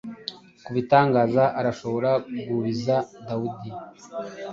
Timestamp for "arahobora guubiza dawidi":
1.59-3.69